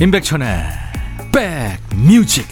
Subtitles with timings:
[0.00, 0.64] 임백천의
[1.30, 2.48] 백뮤직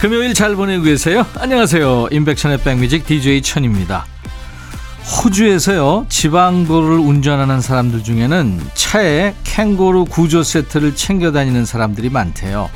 [0.00, 1.26] 금요일 잘 보내고 계세요?
[1.36, 2.08] 안녕하세요.
[2.12, 4.06] 임백천의 백뮤직 DJ 천입니다.
[5.28, 12.70] 호주에서요, 지방도로를 운전하는 사람들 중에는 차에 캥거루 구조 세트를 챙겨 다니는 사람들이 많대요.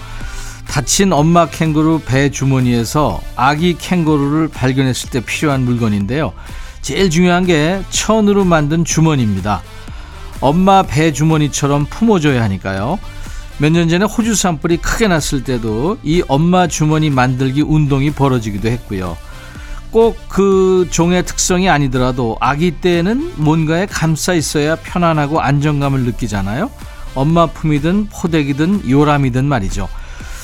[0.68, 6.34] 다친 엄마 캥거루 배 주머니에서 아기 캥거루를 발견했을 때 필요한 물건인데요.
[6.82, 9.62] 제일 중요한 게 천으로 만든 주머니입니다.
[10.40, 12.98] 엄마 배 주머니처럼 품어줘야 하니까요.
[13.58, 19.16] 몇 년 전에 호주 산불이 크게 났을 때도 이 엄마 주머니 만들기 운동이 벌어지기도 했고요.
[19.92, 26.70] 꼭 그 종의 특성이 아니더라도 아기 때는 뭔가에 감싸 있어야 편안하고 안정감을 느끼잖아요.
[27.14, 29.90] 엄마 품이든 포대기든 요람이든 말이죠.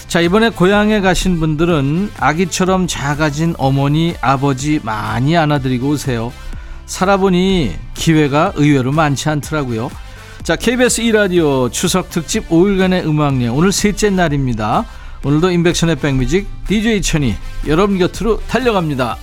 [0.08, 6.34] 자, 이번에 고향에 가신 분들은 아기처럼 작아진 어머니, 아버지 많이 안아드리고 오세요.
[6.84, 9.90] 살아보니 기회가 의외로 많지 않더라고요.
[10.42, 14.84] 자, KBS 2라디오 추석 특집 5일간의 음악여 오늘 셋째 날입니다.
[15.24, 17.34] 오늘도 인백션의 백뮤직 DJ 천이
[17.66, 19.16] 여러분 곁으로 달려갑니다.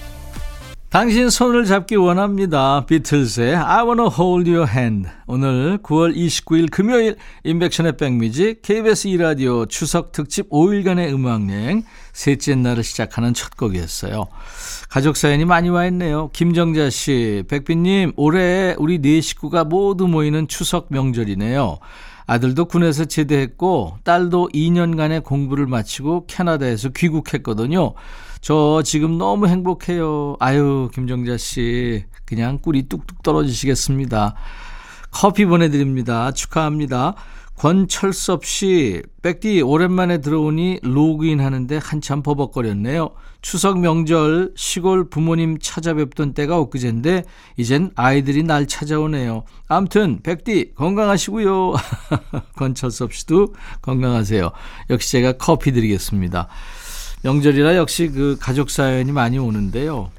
[0.95, 2.85] 당신 손을 잡기 원합니다.
[2.85, 5.09] 비틀스의 I wanna hold your hand.
[5.27, 13.33] 오늘 9월 29일 금요일 인백션의 백뮤직 KBS 2라디오 추석 특집 5일간의 음악여행 셋째 날을 시작하는
[13.33, 14.27] 첫 곡이었어요.
[14.89, 16.29] 가족 사연이 많이 와 있네요.
[16.31, 21.77] 김정자 씨, 백빈님, 올해 우리 네 식구가 모두 모이는 추석 명절이네요.
[22.27, 27.93] 아들도 군에서 제대했고 딸도 2년간의 공부를 마치고 캐나다에서 귀국했거든요.
[28.41, 30.35] 저 지금 너무 행복해요.
[30.39, 32.05] 아유, 김정자 씨.
[32.25, 34.35] 그냥 꿀이 뚝뚝 떨어지시겠습니다.
[35.11, 36.31] 커피 보내드립니다.
[36.31, 37.15] 축하합니다.
[37.57, 43.11] 권철섭 씨, 백디 오랜만에 들어오니 로그인 하는데 한참 버벅거렸네요.
[43.41, 47.23] 추석 명절 시골 부모님 찾아뵙던 때가 엊그젠데
[47.55, 49.45] 이젠 아이들이 날 찾아오네요.
[49.67, 51.73] 암튼 백디 건강하시고요.
[52.57, 54.51] 권철섭 씨도 건강하세요.
[54.89, 56.49] 역시 제가 커피 드리겠습니다.
[57.23, 60.11] 명절이라 역시 그 가족 사연이 많이 오는데요.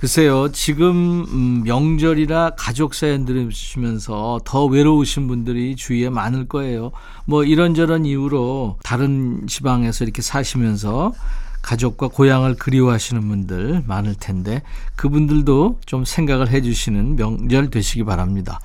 [0.00, 6.92] 글쎄요, 지금 음, 명절이라 가족 사연 들으시면서 더 외로우신 분들이 주위에 많을 거예요.
[7.26, 11.12] 뭐 이런저런 이유로 다른 지방에서 이렇게 사시면서
[11.60, 14.62] 가족과 고향을 그리워하시는 분들 많을 텐데
[14.96, 18.58] 그분들도 좀 생각을 해주시는 명절 되시기 바랍니다.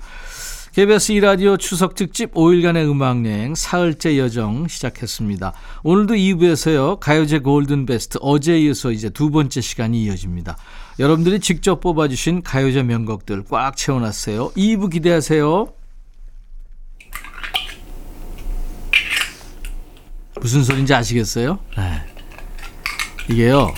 [0.71, 5.51] KBS 2라디오 추석 특집 5일간의 음악여행 사흘째 여정 시작했습니다.
[5.83, 6.99] 오늘도 2부에서요.
[7.01, 10.57] 가요제 골든베스트 어제에 이어서 이제 두 번째 시간이 이어집니다.
[10.97, 14.51] 여러분들이 직접 뽑아주신 가요제 명곡들 꽉 채워놨어요.
[14.51, 15.73] 2부 기대하세요.
[20.41, 21.59] 무슨 소리인지 아시겠어요?
[21.77, 22.01] 네.
[23.29, 23.73] 이게요.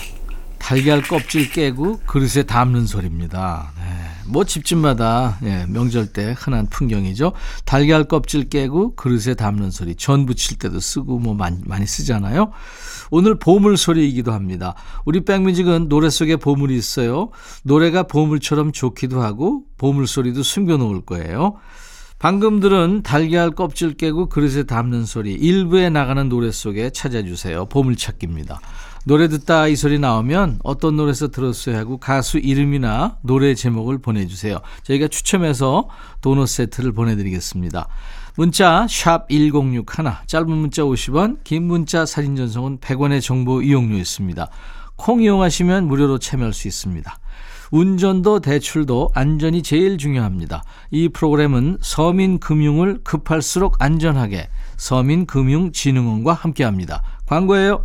[0.58, 3.72] 달걀 껍질 깨고 그릇에 담는 소리입니다.
[3.78, 4.07] 네.
[4.28, 7.32] 뭐 집집마다 예, 명절 때 흔한 풍경이죠.
[7.64, 12.52] 달걀 껍질 깨고 그릇에 담는 소리, 전 부칠 때도 쓰고 뭐 많이, 많이 쓰잖아요.
[13.10, 14.74] 오늘 보물 소리이기도 합니다.
[15.04, 17.30] 우리 백뮤직은 노래 속에 보물이 있어요.
[17.62, 21.56] 노래가 보물처럼 좋기도 하고 보물 소리도 숨겨놓을 거예요.
[22.18, 27.66] 방금 들은 달걀 껍질 깨고 그릇에 담는 소리 일부에 나가는 노래 속에 찾아주세요.
[27.66, 28.60] 보물찾기입니다.
[29.04, 34.58] 노래 듣다 이 소리 나오면 어떤 노래에서 들었어요 하고 가수 이름이나 노래 제목을 보내주세요.
[34.82, 35.88] 저희가 추첨해서
[36.20, 37.88] 도넛 세트를 보내드리겠습니다.
[38.36, 39.84] 문자 1061,
[40.26, 44.48] 짧은 문자 50원, 긴 문자 사진 전송은 100원의 정보 이용료 있습니다.
[44.94, 47.18] 콩 이용하시면 무료로 참여할 수 있습니다.
[47.70, 50.62] 운전도 대출도 안전이 제일 중요합니다.
[50.90, 57.02] 이 프로그램은 서민금융을 급할수록 안전하게 서민금융진흥원과 함께합니다.
[57.26, 57.84] 광고예요.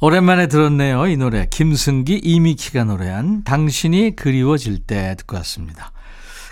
[0.00, 1.08] 오랜만에 들었네요.
[1.08, 1.46] 이 노래.
[1.50, 5.90] 김승기, 이미키가 노래한 당신이 그리워질 때 듣고 왔습니다.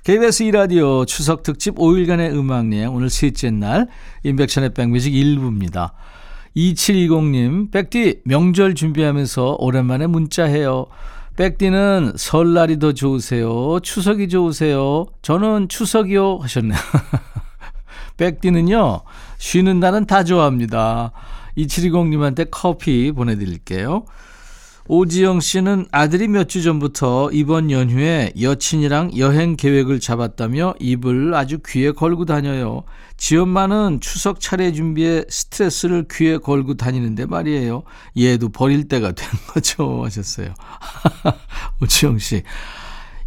[0.03, 3.87] KBS 2라디오 추석 특집 5일간의 음악여행 오늘 셋째 날
[4.25, 5.93] 인백션의 백뮤직 1부입니다.
[6.57, 10.87] 2720님, 백디 명절 준비하면서 오랜만에 문자해요.
[11.37, 13.79] 백디는 설날이 더 좋으세요?
[13.81, 15.07] 추석이 좋으세요?
[15.23, 16.79] 저는 추석이요 하셨네요.
[18.17, 19.03] 백디는요,
[19.39, 21.13] 쉬는 날은 다 좋아합니다.
[21.57, 24.05] 2720님한테 커피 보내드릴게요.
[24.89, 31.91] 오지영 씨는 아들이 몇 주 전부터 이번 연휴에 여친이랑 여행 계획을 잡았다며 입을 아주 귀에
[31.91, 32.85] 걸고 다녀요.
[33.17, 37.83] 지 엄마는 추석 차례 준비에 스트레스를 귀에 걸고 다니는데 말이에요.
[38.17, 40.05] 얘도 버릴 때가 된 거죠.
[40.05, 40.55] 하셨어요.
[41.83, 42.43] 오지영 씨.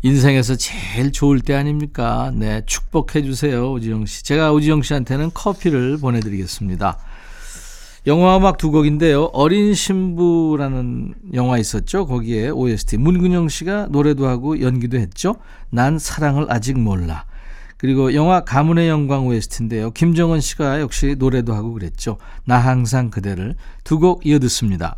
[0.02, 2.31] 인생에서 제일 좋을 때 아닙니까?
[2.34, 4.24] 네, 축복해 주세요, 오지영 씨.
[4.24, 6.98] 제가 오지영 씨한테는 커피를 보내드리겠습니다.
[8.07, 9.25] 영화 음악 두 곡인데요.
[9.34, 12.06] 어린 신부라는 영화 있었죠.
[12.06, 15.36] 거기에 OST 문근영 씨가 노래도 하고 연기도 했죠.
[15.69, 17.25] 난 사랑을 아직 몰라.
[17.78, 19.92] 그리고 영화 가문의 영광 OST인데요.
[19.92, 22.18] 김정은 씨가 역시 노래도 하고 그랬죠.
[22.46, 24.98] 나 항상 그대를 두 곡 이어 듣습니다.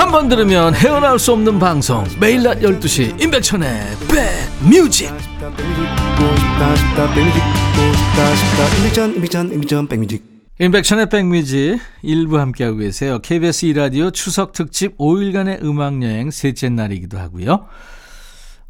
[0.00, 2.04] 한 번 들으면 헤어나올 수 없는 방송.
[2.18, 5.12] 매일 낮 12시 임백천의 백뮤직.
[10.58, 13.18] 임백천의 백뮤직 일부 함께하고 계세요.
[13.18, 17.66] KBS 2라디오 추석 특집 5일간의 음악여행 셋째 날이기도 하고요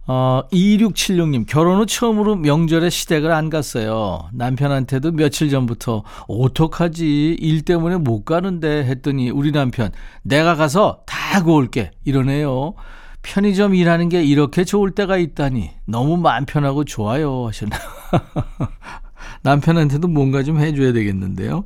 [0.06, 4.28] 어, 2676님, 결혼 후 처음으로 명절에 시댁을 안 갔어요.
[4.32, 7.36] 남편한테도 며칠 전부터, 어떡하지?
[7.38, 9.92] 일 때문에 못 가는데 했더니 우리 남편,
[10.22, 11.92] 내가 가서 다 구울게.
[12.04, 12.74] 이러네요.
[13.22, 15.70] 편의점 일하는 게 이렇게 좋을 때가 있다니.
[15.86, 17.46] 너무 마음 편하고 좋아요.
[17.46, 17.76] 하셨나.
[19.42, 21.64] 남편한테도 뭔가 좀 해줘야 되겠는데요.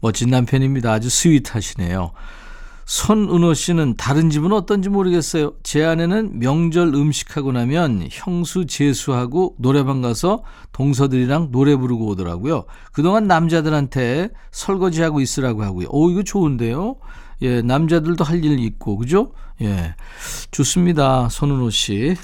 [0.00, 0.92] 멋진 남편입니다.
[0.92, 2.12] 아주 스윗하시네요.
[2.84, 5.52] 손은호 씨는 다른 집은 어떤지 모르겠어요.
[5.62, 10.42] 제 아내는 명절 음식하고 나면 형수 제수하고 노래방 가서
[10.72, 12.64] 동서들이랑 노래 부르고 오더라고요.
[12.92, 15.88] 그동안 남자들한테 설거지하고 있으라고 하고요.
[15.90, 16.96] 오, 이거 좋은데요?
[17.42, 19.32] 예, 남자들도 할 일 있고, 그죠?
[19.60, 19.94] 예.
[20.50, 21.28] 좋습니다.
[21.28, 22.16] 손은호 씨.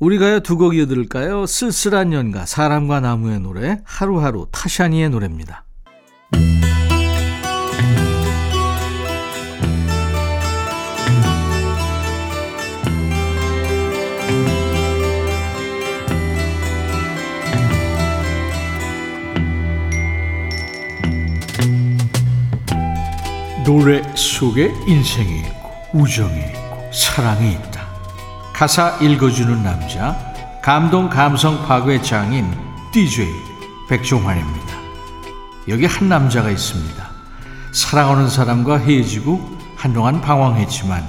[0.00, 1.46] 우리가요 두 곡 이어들을까요?
[1.46, 5.63] 쓸쓸한 연가, 사람과 나무의 노래, 하루하루 타샤니의 노래입니다.
[23.64, 27.86] 노래 속에 인생이 있고 우정이 있고 사랑이 있다.
[28.52, 30.16] 가사 읽어주는 남자
[30.62, 32.52] 감동 감성 파괴 장인
[32.92, 33.26] DJ
[33.88, 34.74] 백종환입니다.
[35.68, 37.08] 여기 한 남자가 있습니다.
[37.72, 39.40] 사랑하는 사람과 헤어지고
[39.76, 41.02] 한동안 방황했지만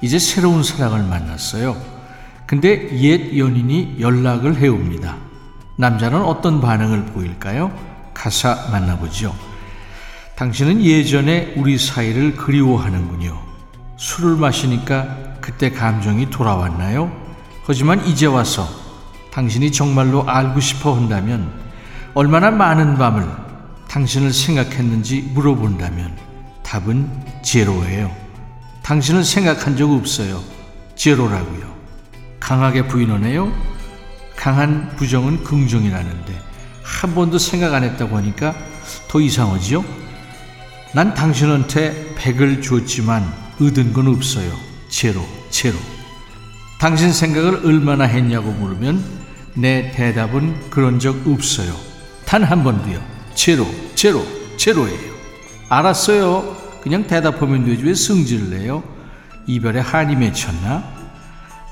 [0.00, 1.76] 이제 새로운 사랑을 만났어요.
[2.46, 5.16] 근데 옛 연인이 연락을 해옵니다.
[5.74, 7.72] 남자는 어떤 반응을 보일까요?
[8.14, 9.34] 가사 만나보죠.
[10.36, 13.40] 당신은 예전에 우리 사이를 그리워하는군요.
[13.96, 17.10] 술을 마시니까 그때 감정이 돌아왔나요?
[17.64, 18.68] 하지만 이제 와서
[19.32, 21.50] 당신이 정말로 알고 싶어 한다면
[22.12, 23.26] 얼마나 많은 밤을
[23.88, 26.14] 당신을 생각했는지 물어본다면
[26.62, 27.08] 답은
[27.42, 28.14] 제로예요.
[28.82, 30.42] 당신을 생각한 적 없어요.
[30.96, 31.74] 제로라고요.
[32.40, 33.50] 강하게 부인하네요.
[34.36, 36.38] 강한 부정은 긍정이라는데
[36.82, 38.54] 한 번도 생각 안 했다고 하니까
[39.08, 40.05] 더 이상하지요?
[40.96, 43.22] 난 당신한테 백을 줬지만
[43.60, 44.50] 얻은 건 없어요.
[44.88, 45.76] 제로, 제로.
[46.80, 49.04] 당신 생각을 얼마나 했냐고 물으면
[49.52, 51.74] 내 대답은 그런 적 없어요.
[52.24, 52.98] 단 한 번도요.
[53.34, 54.24] 제로, 제로,
[54.56, 55.12] 제로예요.
[55.68, 56.56] 알았어요.
[56.80, 58.82] 그냥 대답하면 되지 왜 승질을 내요?
[59.46, 60.82] 이별에 한이 맺혔나?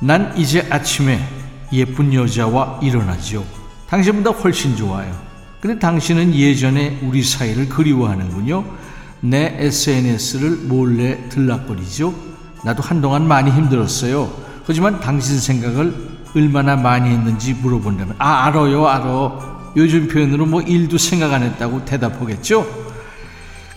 [0.02, 1.26] 난 이제 아침에
[1.72, 3.42] 예쁜 여자와 일어나죠.
[3.88, 5.18] 당신보다 훨씬 좋아요.
[5.62, 8.83] 근데 당신은 예전에 우리 사이를 그리워하는군요.
[9.24, 12.14] 내 SNS를 몰래 들락거리죠.
[12.62, 14.30] 나도 한동안 많이 힘들었어요.
[14.66, 15.94] 하지만 당신 생각을
[16.36, 19.72] 얼마나 많이 했는지 물어본다면 아 알아요 알아.
[19.76, 22.66] 요즘 표현으로 뭐 일도 생각 안 했다고 대답하겠죠?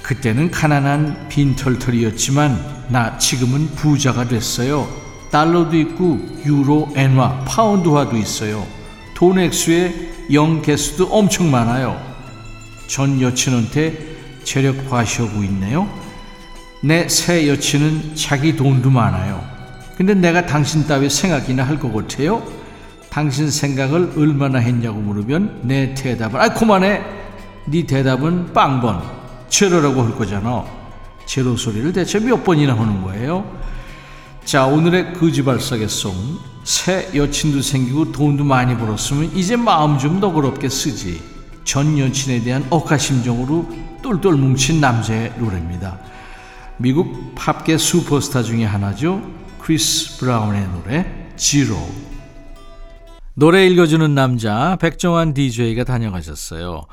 [0.03, 4.85] 그때는 가난한 빈털털이었지만 나 지금은 부자가 됐어요.
[5.31, 8.67] 달러도 있고 유로 엔화 파운드화도 있어요.
[9.15, 11.97] 돈 액수에 영 개수도 엄청 많아요.
[12.87, 14.16] 전 여친한테
[14.47, 15.87] 체력 과시하고 있네요.
[16.81, 19.43] 내 새 여친은 자기 돈도 많아요.
[19.97, 22.41] 근데 내가 당신 따위 생각이나 할 것 같아요?
[23.09, 27.01] 당신 생각을 얼마나 했냐고 물으면 내 대답은 아 그만해.
[27.65, 29.01] 네 대답은 빵번
[29.49, 30.63] 제로라고 할 거잖아.
[31.25, 33.43] 제로 소리를 대체 몇 번이나 하는 거예요?
[34.45, 36.13] 자, 오늘의 거지발싸개 song.
[36.63, 41.21] 새 여친도 생기고 돈도 많이 벌었으면 이제 마음 좀 너그럽게 쓰지.
[41.65, 45.99] 전 여친에 대한 억하심정으로 똘똘 뭉친 남자의 노래입니다.
[46.77, 49.21] 미국 팝계 슈퍼스타 중에 하나죠.
[49.59, 51.75] 크리스 브라운의 노래 지로.
[53.33, 56.85] 노래 읽어주는 남자 백종환 DJ가 다녀가셨어요.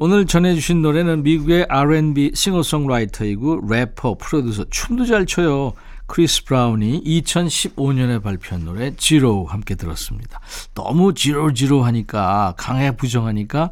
[0.00, 5.74] 오늘 전해주신 노래는 미국의 R&B 싱어송라이터이고 래퍼, 프로듀서, 춤도 잘 춰요.
[6.06, 10.40] 크리스 브라운이 2015년에 발표한 노래 지로 함께 들었습니다.
[10.74, 13.70] 너무 Zero Zero 하니까 강하게 부정하니까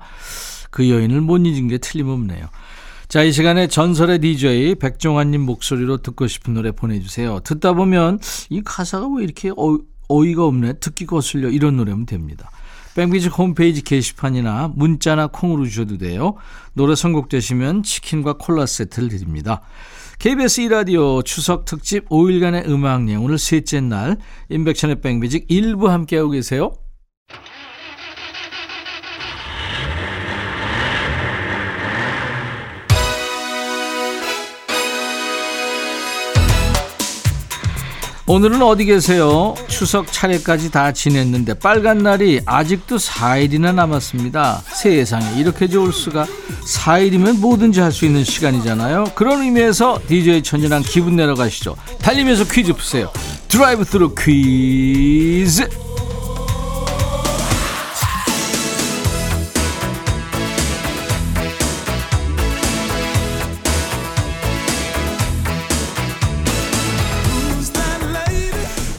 [0.70, 2.46] 그 여인을 못 잊은 게 틀림없네요.
[3.10, 7.40] 자, 이 시간에 전설의 DJ 백종환님 목소리로 듣고 싶은 노래 보내주세요.
[7.40, 12.52] 듣다 보면 이 가사가 왜 이렇게 어, 어이가 없네, 듣기 거슬려 이런 노래면 됩니다.
[12.94, 16.36] 백뮤직 홈페이지 게시판이나 문자나 콩으로 주셔도 돼요.
[16.72, 19.62] 노래 선곡되시면 치킨과 콜라 세트를 드립니다.
[20.20, 24.18] KBS 2라디오 추석 특집 5일간의 음악여행 오늘 셋째 날
[24.50, 26.74] 인백션의 백뮤직 일부 함께하고 계세요.
[38.32, 39.56] 오늘은 어디 계세요?
[39.66, 44.62] 추석 차례까지 다 지냈는데 빨간 날이 아직도 4일이나 남았습니다.
[44.72, 46.26] 세상에 이렇게 좋을 수가
[46.64, 49.06] 4일이면 뭐든지 할 수 있는 시간이잖아요.
[49.16, 51.74] 그런 의미에서 DJ 천이랑 기분 내러 가시죠.
[52.00, 53.10] 달리면서 퀴즈 푸세요.
[53.48, 55.68] 드라이브 스루 퀴즈.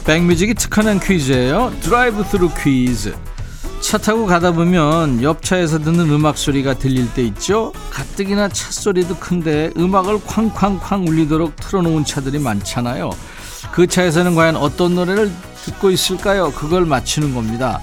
[0.04, 1.72] 백뮤직이 특화한 퀴즈예요.
[1.80, 3.14] 드라이브 스루 퀴즈.
[3.80, 7.72] 차 타고 가다 보면 옆 차에서 듣는 음악 소리가 들릴 때 있죠.
[7.90, 13.10] 가뜩이나 차 소리도 큰데 음악을 쾅쾅쾅 울리도록 틀어놓은 차들이 많잖아요.
[13.72, 15.30] 그 차에서는 과연 어떤 노래를
[15.64, 16.52] 듣고 있을까요?
[16.52, 17.80] 그걸 맞추는 겁니다.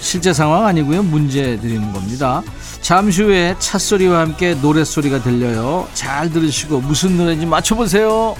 [0.00, 1.02] 실제 상황 아니고요.
[1.02, 2.42] 문제 드리는 겁니다.
[2.80, 5.86] 잠시 후에 차 소리와 함께 노래 소리가 들려요.
[5.92, 8.36] 잘 들으시고 무슨 노래인지 맞춰보세요.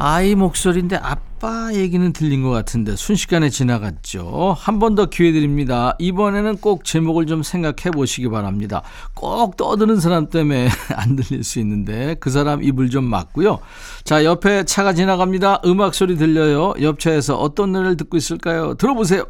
[0.00, 4.54] 아이 목소리인데 아빠 얘기는 들린 것 같은데 순식간에 지나갔죠.
[4.56, 5.96] 한 번 더 기회 드립니다.
[5.98, 8.82] 이번에는 꼭 제목을 좀 생각해 보시기 바랍니다.
[9.14, 13.58] 꼭 떠드는 사람 때문에 안 들릴 수 있는데 그 사람 입을 좀 막고요.
[14.04, 15.62] 자, 옆에 차가 지나갑니다.
[15.64, 16.74] 음악 소리 들려요.
[16.80, 18.74] 옆 차에서 어떤 노래를 듣고 있을까요?
[18.74, 19.24] 들어보세요.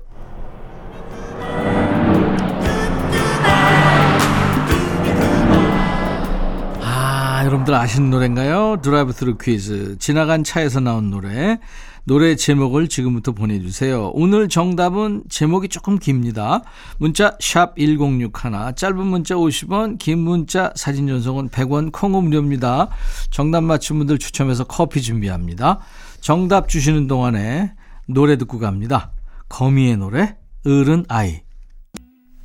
[7.49, 8.76] 여러분들 아시는 노래인가요?
[8.83, 9.97] 드라이브 스루 퀴즈.
[9.99, 11.59] 지나간 차에서 나온 노래.
[12.05, 14.11] 노래 제목을 지금부터 보내주세요.
[14.12, 16.62] 오늘 정답은 제목이 조금 깁니다.
[16.99, 18.33] 문자 1061,
[18.76, 22.90] 짧은 문자 50원, 긴 문자 사진 전송은 100원, 콩은 무료입니다.
[23.31, 25.78] 정답 맞춘 분들 추첨해서 커피 준비합니다.
[26.21, 27.73] 정답 주시는 동안에
[28.09, 29.12] 노래 듣고 갑니다.
[29.49, 30.37] 거미의 노래,
[30.67, 31.48] 어른 아이.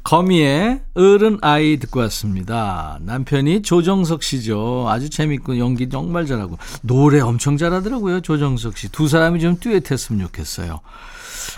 [0.04, 3.00] 거미의 어른 아이 듣고 왔습니다.
[3.02, 4.86] 남편이 조정석 씨죠.
[4.90, 8.20] 아주 재밌고 연기 정말 잘하고 노래 엄청 잘하더라고요.
[8.22, 8.92] 조정석 씨.
[8.92, 10.82] 두 사람이 좀 듀엣했으면 좋겠어요.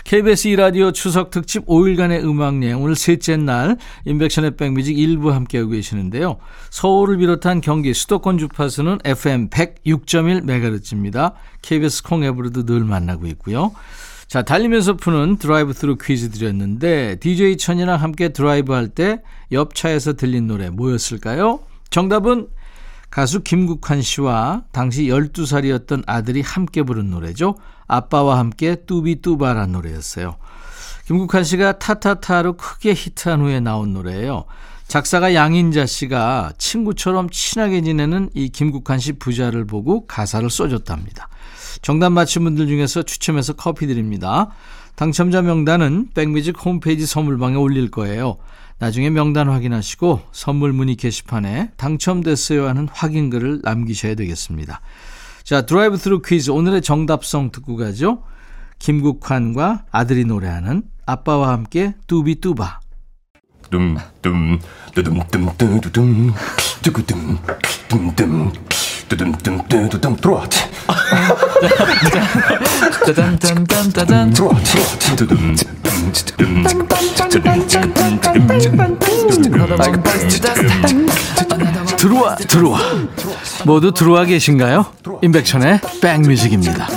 [0.04, 6.38] KBS 2라디오 추석 특집 5일간의 음악여행 오늘 셋째 날 임백천의 백뮤직 일부 함께하고 계시는데요.
[6.70, 11.32] 서울을 비롯한 경기 수도권 주파수는 FM 106.1MHz입니다.
[11.62, 13.72] KBS 콩 앱으로도 늘 만나고 있고요.
[14.28, 20.46] 자, 달리면서 푸는 드라이브 스루 퀴즈 드렸는데 DJ 천이랑 함께 드라이브 할 때 옆차에서 들린
[20.46, 21.60] 노래 뭐였을까요?
[21.90, 22.48] 정답은
[23.10, 27.54] 가수 김국환 씨와 당시 12살이었던 아들이 함께 부른 노래죠.
[27.86, 30.36] 아빠와 함께 뚜비뚜바란 노래였어요.
[31.06, 34.44] 김국환 씨가 타타타로 크게 히트한 후에 나온 노래예요.
[34.88, 41.28] 작사가 양인자 씨가 친구처럼 친하게 지내는 이 김국환 씨 부자를 보고 가사를 써줬답니다.
[41.82, 44.50] 정답 맞힌 분들 중에서 추첨해서 커피 드립니다.
[44.94, 48.36] 당첨자 명단은 백뮤직 홈페이지 선물방에 올릴 거예요.
[48.78, 54.80] 나중에 명단 확인하시고 선물 문의 게시판에 당첨됐어요 하는 확인글을 남기셔야 되겠습니다.
[55.42, 58.22] 자, 드라이브 스루 퀴즈 오늘의 정답송 듣고 가죠.
[58.78, 62.85] 김국환과 아들이 노래하는 아빠와 함께 뚜비뚜바.
[63.70, 64.58] 둠둠
[64.94, 66.34] 뚜둠뚜둠뚜둠
[66.82, 67.38] 뚜구둠
[67.88, 68.52] 둠둠
[69.08, 70.44] 뚜둠뚜둠뚜둠 들어와
[73.06, 74.32] 짜잔짠짠짠짠
[81.96, 82.80] 들어와 들어와 들어와
[83.64, 84.86] 모두 들어와 계신가요?
[85.22, 86.88] 임백천의 백뮤직입니다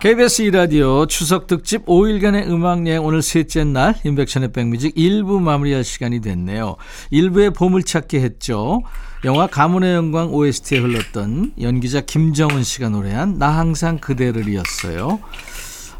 [0.00, 6.76] KBS 이라디오 추석 특집 5일간의 음악여행 오늘 셋째 날 인백션의 백뮤직 1부 마무리할 시간이 됐네요.
[7.12, 8.82] 1부에 보물찾기 했죠.
[9.24, 15.20] 영화 가문의 영광 OST에 흘렀던 연기자 김정은 씨가 노래한 나 항상 그대를 이었어요.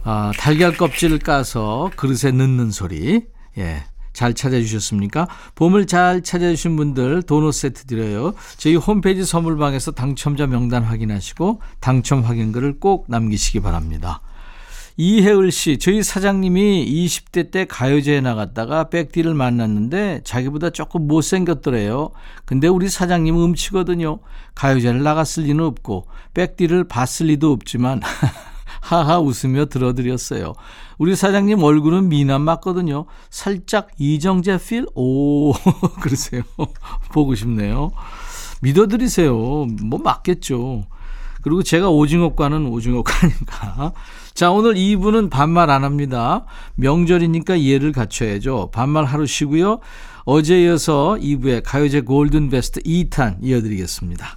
[0.02, 3.26] 아, 달걀 껍질을 까서 그릇에 넣는 소리.
[3.58, 3.84] 예.
[4.12, 5.28] 잘 찾아주셨습니까?
[5.54, 8.34] 봄을 잘 찾아주신 분들 도넛 세트 드려요.
[8.56, 14.20] 저희 홈페이지 선물방에서 당첨자 명단 확인하시고 당첨 확인글을 꼭 남기시기 바랍니다.
[14.96, 22.10] 이혜을 씨, 저희 사장님이 20대 때 가요제에 나갔다가 백디를 만났는데 자기보다 조금 못생겼더래요.
[22.44, 24.18] 근데 우리 사장님 은 음치거든요.
[24.54, 28.00] 가요제를 나갔을 리는 없고 백디를 봤을 리도 없지만
[28.80, 30.54] 하하 웃으며 들어드렸어요.
[30.98, 33.06] 우리 사장님 얼굴은 미남 맞거든요.
[33.30, 34.86] 살짝 이정재 필?
[34.94, 35.52] 오,
[36.00, 36.42] 그러세요.
[37.12, 37.92] 보고 싶네요.
[38.62, 39.66] 믿어드리세요.
[39.82, 40.84] 뭐 맞겠죠.
[41.42, 43.92] 그리고 제가 오징어과는 오징어과니까.
[44.34, 46.44] 자, 오늘 2부는 반말 안 합니다.
[46.76, 48.70] 명절이니까 이해를 갖춰야죠.
[48.72, 49.80] 반말 하루 쉬고요.
[50.24, 54.36] 어제 이어서 2부에 가요제 골든 베스트 2탄 이어드리겠습니다.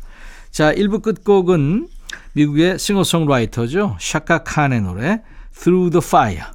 [0.52, 1.88] 자, 1부 끝곡은
[2.34, 3.98] 미국의 싱어송라이터죠.
[4.00, 5.22] 샤카 칸의 노래
[5.56, 6.46] Through the Fire.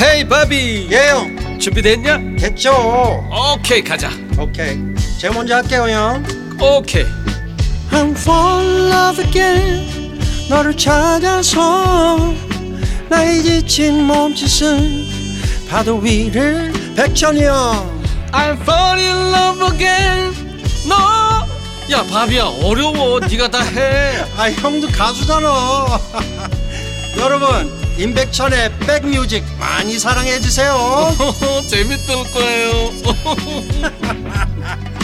[0.00, 0.88] 헤이 바비.
[0.90, 1.58] 예영.
[1.58, 2.36] 준비됐냐?
[2.38, 2.72] 됐죠.
[3.54, 4.10] 오케이 가자.
[4.38, 4.78] 오케이.
[5.20, 6.24] 제가 먼저 할게요 형.
[6.60, 7.04] 오케이.
[7.90, 10.18] I'm fall in love again.
[10.48, 12.34] 너를 찾아서
[13.08, 15.06] 나의 지친 몸짓은
[15.68, 18.00] 파도 위를 백천이 형
[18.32, 20.34] I'm fall in love again.
[20.88, 21.25] 너
[21.90, 25.48] 야 바비야 어려워 네가 다해 아 형도 가수잖아
[27.16, 30.74] 여러분 임백천의 백뮤직 많이 사랑해 주세요
[31.70, 32.90] 재밌을 거예요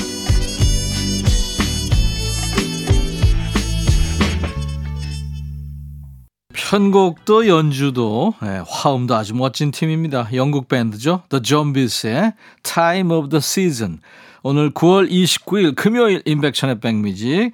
[6.73, 10.31] 편곡도 연주도 네, 화음도 아주 멋진 팀입니다.
[10.33, 11.23] 영국 밴드죠.
[11.29, 14.01] The Zombies의 Time of the Season.
[14.45, 17.53] 오늘 9월 29일 금요일 인백션의 백뮤직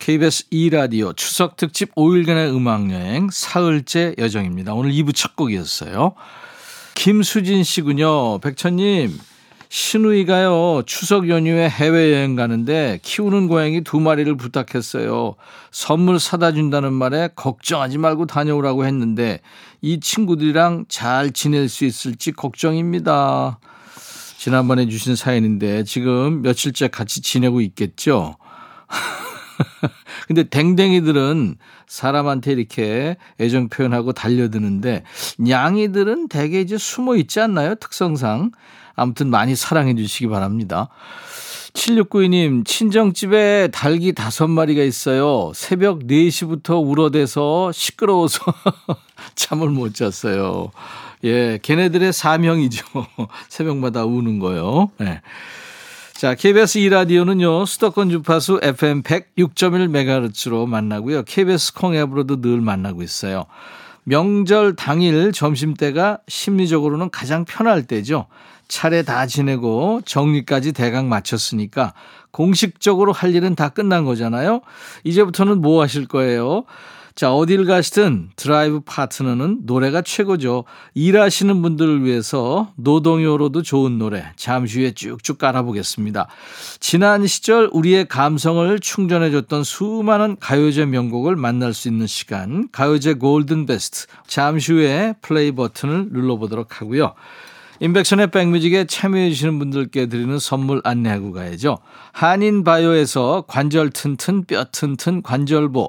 [0.00, 4.74] KBS 2라디오 추석 특집 5일간의 음악여행 사흘째 여정입니다.
[4.74, 6.14] 오늘 2부 첫 곡이었어요.
[6.96, 8.40] 김수진 씨군요.
[8.40, 9.16] 백천님
[9.68, 15.36] 신우이가요, 추석 연휴에 해외여행 가는데 키우는 고양이 두 마리를 부탁했어요.
[15.70, 19.40] 선물 사다 준다는 말에 걱정하지 말고 다녀오라고 했는데
[19.80, 23.60] 이 친구들이랑 잘 지낼 수 있을지 걱정입니다.
[24.44, 28.36] 지난번에 주신 사연인데 지금 며칠째 같이 지내고 있겠죠?
[30.28, 35.04] 근데 댕댕이들은 사람한테 이렇게 애정 표현하고 달려드는데
[35.38, 37.74] 냥이들은 대개 이제 숨어 있지 않나요?
[37.76, 38.50] 특성상.
[38.94, 40.90] 아무튼 많이 사랑해 주시기 바랍니다.
[41.72, 45.52] 7692님, 친정집에 닭이 다섯 마리가 있어요.
[45.54, 48.40] 새벽 4시부터 울어대서 시끄러워서
[49.36, 50.70] 잠을 못 잤어요.
[51.24, 52.84] 예, 걔네들의 사명이죠.
[53.48, 54.90] 새벽마다 우는 거요.
[54.98, 55.20] 네.
[56.12, 61.24] 자, KBS 2라디오는요, 수도권 주파수 FM 106.1MHz로 만나고요.
[61.24, 63.46] KBS 콩앱으로도 늘 만나고 있어요.
[64.04, 68.26] 명절 당일 점심때가 심리적으로는 가장 편할 때죠.
[68.68, 71.94] 차례 다 지내고 정리까지 대강 마쳤으니까
[72.30, 74.60] 공식적으로 할 일은 다 끝난 거잖아요.
[75.04, 76.64] 이제부터는 뭐 하실 거예요?
[77.14, 80.64] 자, 어딜 가시든 드라이브 파트너는 노래가 최고죠.
[80.94, 86.26] 일하시는 분들을 위해서 노동요로도 좋은 노래 잠시 후에 쭉쭉 깔아보겠습니다.
[86.80, 94.06] 지난 시절 우리의 감성을 충전해줬던 수많은 가요제 명곡을 만날 수 있는 시간 가요제 골든 베스트
[94.26, 97.14] 잠시 후에 플레이 버튼을 눌러보도록 하고요.
[97.78, 101.78] 임백천의 백뮤직에 참여해 주시는 분들께 드리는 선물 안내하고 가야죠.
[102.12, 105.88] 한인바이오에서 관절 튼튼 뼈 튼튼 관절보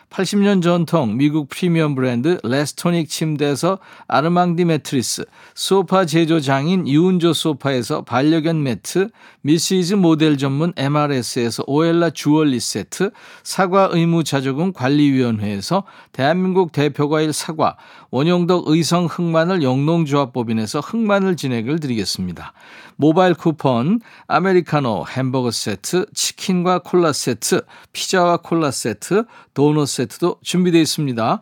[0.11, 5.23] 80년 전통 미국 프리미엄 브랜드 레스토닉 침대에서 아르망디 매트리스,
[5.55, 9.09] 소파 제조 장인 유운조 소파에서 반려견 매트,
[9.41, 13.11] 미시즈 모델 전문 MRS에서 오엘라 주얼리 세트,
[13.43, 17.77] 사과 의무 자조금 관리위원회에서 대한민국 대표과일 사과,
[18.09, 22.51] 원용덕 의성 흑마늘 영농조합법인에서 흑마늘 진행을 드리겠습니다.
[22.95, 27.61] 모바일 쿠폰, 아메리카노 햄버거 세트, 치킨과 콜라 세트,
[27.93, 31.41] 피자와 콜라 세트, 도넛 세트도 준비되어 있습니다.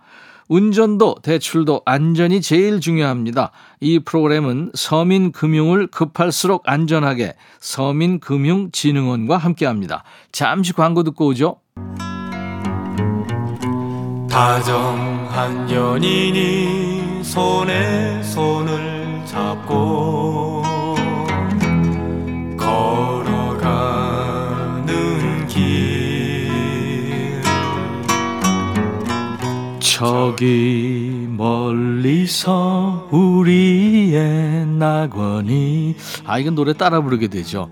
[0.49, 3.51] 운전도 대출도 안전이 제일 중요합니다.
[3.79, 10.03] 이 프로그램은 서민금융을 급할수록 안전하게 서민금융진흥원과 함께합니다.
[10.31, 11.57] 잠시 광고 듣고 오죠.
[14.29, 20.48] 다정한 연인이 손에 손을 잡고
[29.99, 37.69] 저기 멀리서 우리의 낙원이 아 이건 노래 따라 부르게 되죠.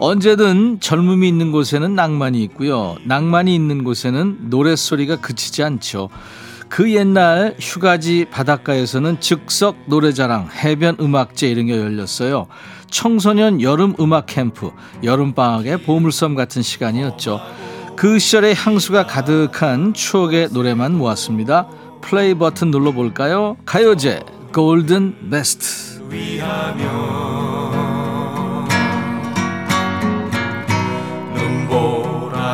[0.00, 2.96] 언제든 젊음이 있는 곳에는 낭만이 있고요.
[3.04, 6.08] 낭만이 있는 곳에는 노랫소리가 그치지 않죠.
[6.70, 12.46] 그 옛날 휴가지 바닷가에서는 즉석 노래자랑, 해변 음악제 이런 게 열렸어요.
[12.90, 14.70] 청소년 여름 음악 캠프,
[15.04, 17.38] 여름방학의 보물섬 같은 시간이었죠.
[17.96, 21.68] 그 시절의 향수가 가득한 추억의 노래만 모았습니다.
[22.02, 23.56] 플레이 버튼 눌러볼까요?
[23.64, 24.20] 가요제
[24.52, 25.96] 골든 베스트.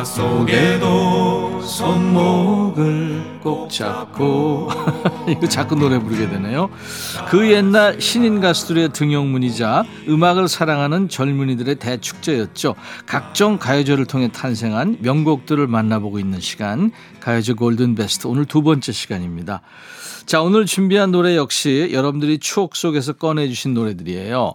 [0.05, 1.32] 속에도
[1.65, 4.69] 손목을 꼭 잡고
[5.27, 6.69] 이거 자꾸 노래 부르게 되네요.
[7.29, 12.75] 그 옛날 신인 가수들의 등용문이자 음악을 사랑하는 젊은이들의 대축제였죠.
[13.05, 19.61] 각종 가요제를 통해 탄생한 명곡들을 만나보고 있는 시간 가요제 골든 베스트 오늘 두 번째 시간입니다.
[20.25, 24.53] 자 오늘 준비한 노래 역시 여러분들이 추억 속에서 꺼내주신 노래들이에요.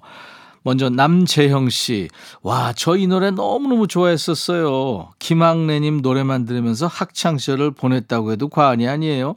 [0.69, 2.09] 먼저 남재형 씨.
[2.43, 5.09] 와, 저 이 노래 너무너무 좋아했었어요.
[5.19, 9.35] 김학래 님 노래만 들으면서 학창 시절을 보냈다고 해도 과언이 아니에요.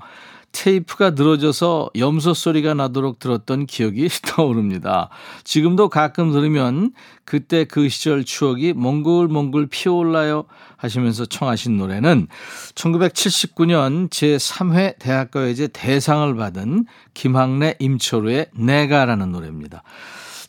[0.51, 5.07] 테이프가 늘어져서 염소 소리가 나도록 들었던 기억이 떠오릅니다.
[5.45, 6.91] 지금도 가끔 들으면
[7.23, 10.43] 그때 그 시절 추억이 몽글몽글 피어올라요
[10.75, 12.27] 하시면서 청하신 노래는
[12.75, 19.83] 1979년 제3회 대학가요제 대상을 받은 김학래 임철우의 내가라는 노래입니다.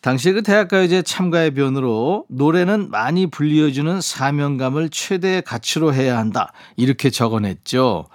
[0.03, 6.53] 당시 그 대학가요제 참가의 변으로 노래는 많이 불리어주는 사명감을 최대의 가치로 해야 한다.
[6.77, 8.07] 이렇게 적어냈죠.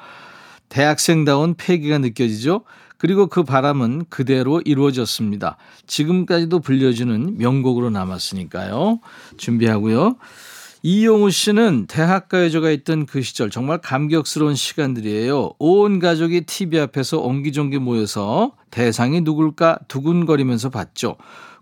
[0.68, 2.66] 대학생다운 패기가 느껴지죠.
[2.98, 5.56] 그리고 그 바람은 그대로 이루어졌습니다.
[5.86, 9.00] 지금까지도 불려주는 명곡으로 남았으니까요.
[9.38, 10.18] 준비하고요.
[10.84, 15.54] 이용우 씨는 대학가요제가 있던 그 시절 정말 감격스러운 시간들이에요.
[15.58, 21.16] 온 가족이 TV 앞에서 옹기종기 모여서 대상이 누굴까 두근거리면서 봤죠.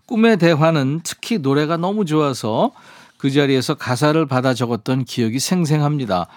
[0.06, 2.72] 꿈의 대화는 특히 노래가 너무 좋아서
[3.18, 6.28] 그 자리에서 가사를 받아 적었던 기억이 생생합니다.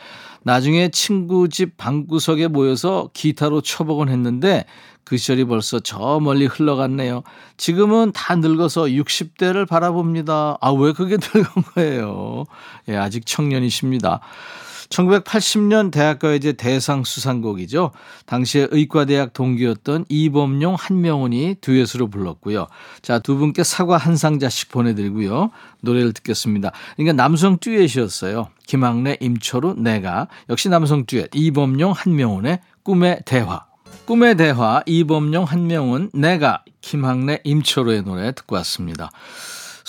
[0.43, 4.65] 나중에 친구 집 방구석에 모여서 기타로 쳐보곤 했는데
[5.03, 7.23] 그 시절이 벌써 저 멀리 흘러갔네요.
[7.57, 10.57] 지금은 다 늙어서 60대를 바라봅니다.
[10.61, 12.45] 아, 왜 그게 늙은 거예요?
[12.87, 14.19] 예, 아직 청년이십니다.
[14.89, 17.91] 1980년 대학가요제 대상 수상곡이죠.
[18.25, 22.67] 당시에 의과대학 동기였던 이범용, 한명훈이 듀엣으로 불렀고요.
[23.01, 25.51] 자, 두 분께 사과 한 상자씩 보내드리고요.
[25.81, 26.71] 노래를 듣겠습니다.
[26.95, 28.49] 그러니까 남성 듀엣이었어요.
[28.65, 30.27] 김학래, 임철우, 내가.
[30.49, 31.29] 역시 남성 듀엣.
[31.33, 33.65] 이범용, 한명훈의 꿈의 대화.
[34.05, 39.11] 꿈의 대화, 이범용, 한명훈, 내가, 김학래, 임철우의 노래 듣고 왔습니다.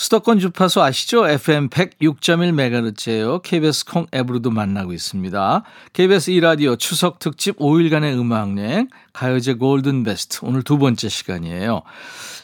[0.01, 1.27] 수도권 주파수 아시죠?
[1.27, 3.43] FM 106.1MHz예요.
[3.43, 5.63] KBS 콩 앱으로도 만나고 있습니다.
[5.93, 11.83] KBS 2라디오 추석 특집 5일간의 음악여행 가요제 골든 베스트 오늘 두 번째 시간이에요.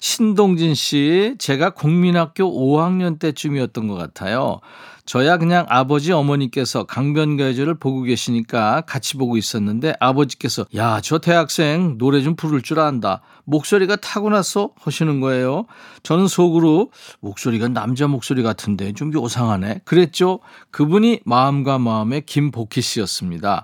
[0.01, 4.59] 신동진 씨, 제가 국민학교 5학년 때쯤이었던 것 같아요.
[5.07, 12.21] 저야 그냥 아버지 어머니께서 강변가요제를 보고 계시니까 같이 보고 있었는데 아버지께서 야 저 대학생 노래
[12.21, 13.21] 좀 부를 줄 안다.
[13.45, 15.65] 목소리가 타고났어 하시는 거예요.
[16.03, 16.91] 저는 속으로
[17.21, 19.81] 목소리가 남자 목소리 같은데 좀 요상하네.
[19.85, 20.39] 그랬죠.
[20.71, 23.63] 그분이 마음과 마음의 김복희 씨였습니다.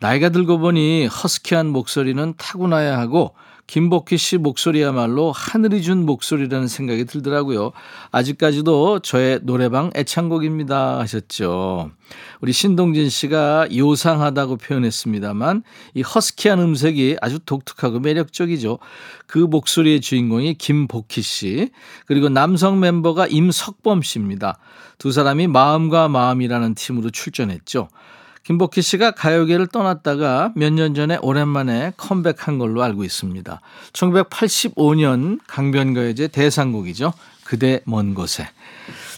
[0.00, 3.34] 나이가 들고 보니 허스키한 목소리는 타고나야 하고
[3.68, 7.72] 김복희 씨 목소리야말로 하늘이 준 목소리라는 생각이 들더라고요.
[8.10, 11.90] 아직까지도 저의 노래방 애창곡입니다 하셨죠.
[12.40, 18.78] 우리 신동진 씨가 요상하다고 표현했습니다만 이 허스키한 음색이 아주 독특하고 매력적이죠.
[19.26, 21.70] 그 목소리의 주인공이 김복희 씨
[22.06, 24.58] 그리고 남성 멤버가 임석범 씨입니다.
[24.96, 27.88] 두 사람이 마음과 마음이라는 팀으로 출전했죠.
[28.48, 33.60] 김복희 씨가 가요계를 떠났다가 몇 년 전에 오랜만에 컴백한 걸로 알고 있습니다.
[33.92, 37.12] 1985년 강변가요제 대상곡이죠.
[37.44, 38.48] 그대 먼 곳에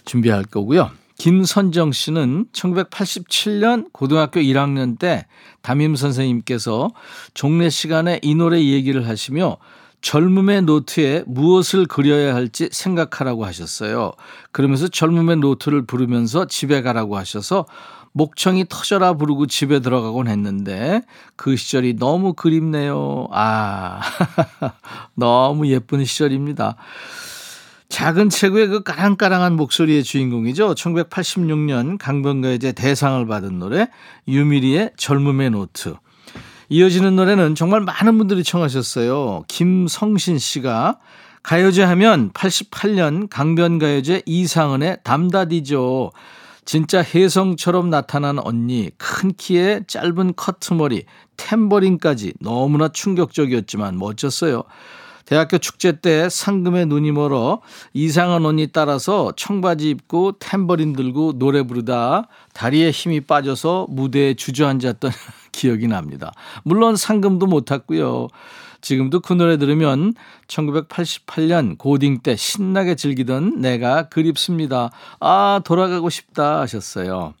[0.03, 0.91] 준비할 거고요.
[1.17, 5.25] 김선정 씨는 1987년 고등학교 1학년 때
[5.61, 6.89] 담임 선생님께서
[7.33, 9.57] 종례 시간에 이 노래 얘기를 하시며
[10.01, 14.11] 젊음의 노트에 무엇을 그려야 할지 생각하라고 하셨어요.
[14.51, 17.65] 그러면서 젊음의 노트를 부르면서 집에 가라고 하셔서
[18.13, 21.01] 목청이 터져라 부르고 집에 들어가곤 했는데
[21.35, 23.27] 그 시절이 너무 그립네요.
[23.31, 24.01] 아,
[25.15, 26.75] 너무 예쁜 시절입니다.
[27.89, 30.75] 작은 체구의 그 까랑까랑한 목소리의 주인공이죠.
[30.75, 33.89] 1986년 강변가요제 대상을 받은 노래
[34.27, 35.95] 유미리의 젊음의 노트.
[36.69, 39.43] 이어지는 노래는 정말 많은 분들이 청하셨어요.
[39.49, 40.99] 김성신 씨가
[41.43, 46.11] 가요제 하면 88년 강변가요제 이상은의 담다디죠.
[46.65, 51.05] 진짜 혜성처럼 나타난 언니, 큰 키에 짧은 커트머리,
[51.37, 54.63] 탬버린까지 너무나 충격적이었지만 멋졌어요.
[55.25, 57.61] 대학교 축제 때 상금에 눈이 멀어
[57.93, 65.11] 이상한 언니 따라서 청바지 입고 탬버린 들고 노래 부르다 다리에 힘이 빠져서 무대에 주저앉았던
[65.51, 66.31] 기억이 납니다.
[66.63, 68.27] 물론 상금도 못 탔고요.
[68.81, 70.13] 지금도 그 노래 들으면
[70.47, 74.89] 1988년 고딩 때 신나게 즐기던 내가 그립습니다.
[75.19, 77.33] 아, 돌아가고 싶다 하셨어요.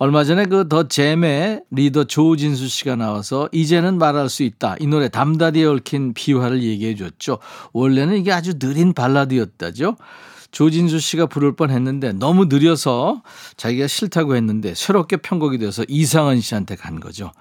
[0.00, 4.76] 얼마 전에 그 더 잼의 리더 조진수 씨가 나와서 이제는 말할 수 있다.
[4.78, 7.38] 이 노래 담다디에 얽힌 비화를 얘기해 줬죠.
[7.72, 9.96] 원래는 이게 아주 느린 발라드였다죠.
[10.50, 13.22] 조진수 씨가 부를 뻔 했는데 너무 느려서
[13.56, 17.32] 자기가 싫다고 했는데 새롭게 편곡이 돼서 이상은 씨한테 간 거죠.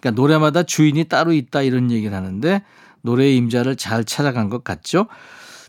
[0.00, 2.62] 그러니까 노래마다 주인이 따로 있다 이런 얘기를 하는데
[3.02, 5.06] 노래의 임자를 잘 찾아간 것 같죠.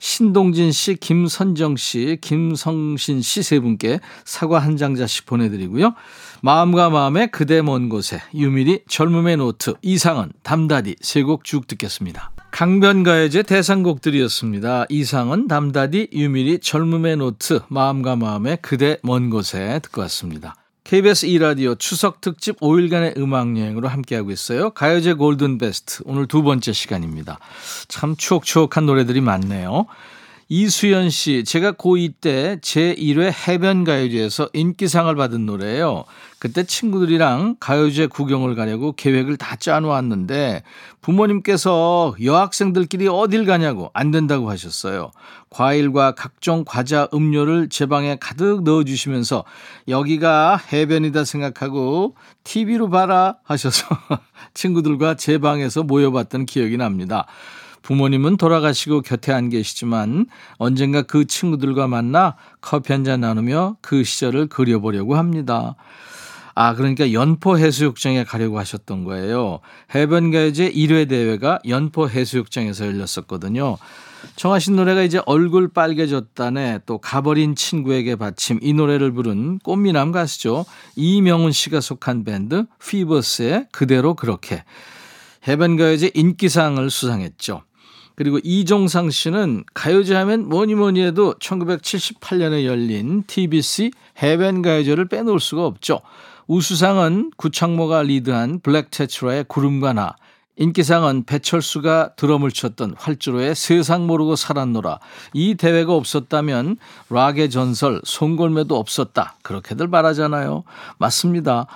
[0.01, 5.93] 신동진 씨, 김선정 씨, 김성신 씨 세 분께 사과 한 상자씩 보내드리고요.
[6.41, 12.31] 마음과 마음의 그대 먼 곳에 유미리 젊음의 노트 이상은 담다디 세 곡 쭉 듣겠습니다.
[12.51, 14.85] 강변가요제 대상곡들이었습니다.
[14.89, 20.55] 이상은 담다디 유미리 젊음의 노트 마음과 마음의 그대 먼 곳에 듣고 왔습니다.
[20.83, 24.71] KBS 2라디오 추석 특집 5일간의 음악여행으로 함께하고 있어요.
[24.71, 27.39] 가요제 골든 베스트 오늘 두 번째 시간입니다.
[27.87, 29.85] 참 추억추억한 노래들이 많네요.
[30.51, 36.05] 이수연 씨, 제가 고2 때 제1회 해변가요제에서 인기상을 받은 노래예요.
[36.39, 40.63] 그때 친구들이랑 가요제 구경을 가려고 계획을 다 짜놓았는데
[41.01, 45.11] 부모님께서 여학생들끼리 어딜 가냐고 안 된다고 하셨어요.
[45.51, 49.45] 과일과 각종 과자, 음료를 제 방에 가득 넣어주시면서
[49.87, 53.85] 여기가 해변이다 생각하고 TV로 봐라 하셔서
[54.55, 57.27] 친구들과 제 방에서 모여봤던 기억이 납니다.
[57.81, 64.47] 부모님은 돌아가시고 곁에 안 계시지만 언젠가 그 친구들과 만나 커피 한 잔 나누며 그 시절을
[64.47, 65.75] 그려보려고 합니다.
[66.55, 69.61] 아, 그러니까 연포 해수욕장에 가려고 하셨던 거예요.
[69.95, 73.77] 해변가요제 1회 대회가 연포 해수욕장에서 열렸었거든요.
[74.35, 80.65] 청하신 노래가 이제 얼굴 빨개졌다네 또 가버린 친구에게 바침 이 노래를 부른 꽃미남 가수죠.
[80.97, 84.65] 이명훈 씨가 속한 밴드 피버스의 그대로 그렇게
[85.47, 87.61] 해변가요제 인기상을 수상했죠.
[88.19, 95.65] 그리고 이종상 씨는 가요제 하면 뭐니 뭐니 해도 1978년에 열린 TBC 해변 가요제를 빼놓을 수가
[95.65, 96.01] 없죠.
[96.45, 100.17] 우수상은 구창모가 리드한 블랙 테트라의 구름과 나,
[100.57, 104.99] 인기상은 배철수가 드럼을 쳤던 활주로의 세상 모르고 살았노라.
[105.33, 106.75] 이 대회가 없었다면
[107.09, 109.37] 락의 전설 송골매도 없었다.
[109.43, 110.65] 그렇게들 말하잖아요.
[110.97, 111.67] 맞습니다.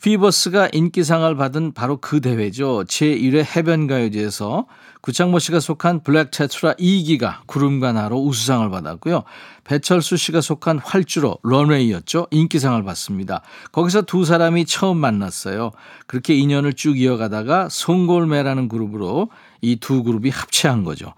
[0.00, 2.84] 피버스가 인기상을 받은 바로 그 대회죠.
[2.86, 4.66] 제1회 해변가요제에서
[5.02, 9.24] 구창모 씨가 속한 블랙 테트라 2기가 구름과 나로 우수상을 받았고요.
[9.64, 12.28] 배철수 씨가 속한 활주로 Runway였죠.
[12.30, 13.42] 인기상을 받습니다.
[13.72, 15.72] 거기서 두 사람이 처음 만났어요.
[16.06, 19.28] 그렇게 인연을 쭉 이어가다가 송골매라는 그룹으로
[19.60, 21.12] 이 두 그룹이 합체한 거죠.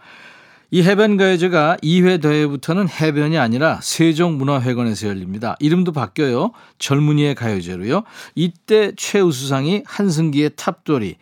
[0.70, 5.56] 이 해변가요제가 2회 대회부터는 해변이 아니라 세종문화회관에서 열립니다.
[5.60, 6.52] 이름도 바뀌어요.
[6.78, 8.02] 젊은이의 가요제로요.
[8.34, 11.16] 이때 최우수상이 한승기의 탑돌이,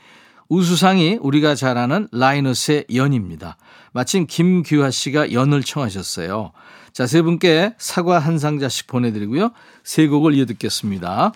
[0.53, 3.57] 우수상이 우리가 잘 아는 라이너스의 연입니다.
[3.93, 6.53] 마침 김규하 씨가 연을 청하셨어요.
[6.93, 9.53] 자, 세 분께 사과 한 상자씩 보내드리고요.
[9.83, 11.33] 세 곡을 이어 듣겠습니다.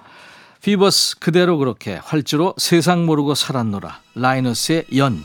[0.60, 5.22] 피버스 그대로 그렇게 활주로 세상 모르고 살았노라 라이너스의 연.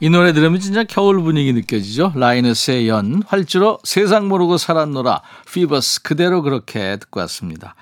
[0.00, 2.12] 이 노래 들으면 진짜 겨울 분위기 느껴지죠?
[2.14, 7.74] 라이너스의 연, 활주로 세상 모르고 살았노라, 피버스 그대로 그렇게 듣고 왔습니다.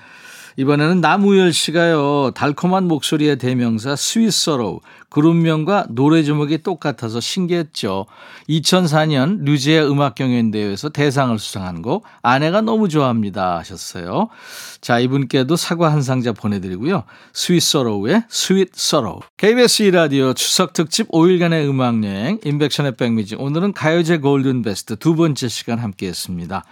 [0.57, 2.31] 이번에는 남우열 씨가요.
[2.33, 8.07] 달콤한 목소리의 대명사 Sweet Sorrow 그룹명과 노래 제목이 똑같아서 신기했죠.
[8.49, 14.29] 2004년 유재하 음악 경연 대회에서 대상을 수상한 곡 아내가 너무 좋아합니다 하셨어요.
[14.81, 17.03] 자 이분께도 사과 한 상자 보내 드리고요.
[17.33, 24.63] 스위스서로우의 스윗 서로우 KBS 2라디오 추석 특집 5일간의 음악 여행 임백천의 백뮤직 오늘은 가요제 Golden
[24.63, 26.63] Best 두 번째 시간 함께 했습니다.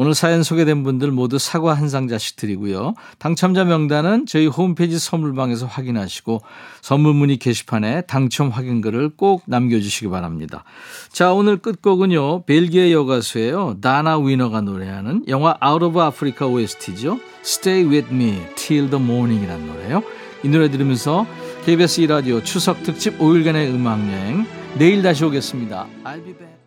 [0.00, 2.94] 오늘 사연 소개된 분들 모두 사과 한 상자씩 드리고요.
[3.18, 6.40] 당첨자 명단은 저희 홈페이지 선물방에서 확인하시고
[6.82, 10.62] 선물 문의 게시판에 당첨 확인글을 꼭 남겨주시기 바랍니다.
[11.10, 12.44] 자, 오늘 끝곡은요.
[12.44, 13.78] 벨기에 여가수예요.
[13.80, 17.18] 다나 위너가 노래하는 영화 Out of Africa OST죠.
[17.40, 20.04] Stay with me till the morning이라는 노래요.
[20.44, 21.26] 이 노래 들으면서
[21.64, 24.46] KBS 2라디오 추석 특집 5일간의 음악여행
[24.78, 25.88] 내일 다시 오겠습니다.
[26.04, 26.57] I'll be back.